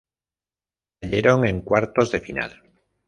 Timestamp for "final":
2.21-2.51